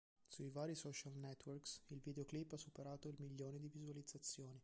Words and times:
Sui 0.25 0.49
vari 0.49 0.73
social 0.73 1.13
networks 1.13 1.83
il 1.89 1.99
videoclip 1.99 2.53
ha 2.53 2.57
superato 2.57 3.07
il 3.07 3.17
milione 3.19 3.59
di 3.59 3.69
visualizzazioni. 3.69 4.59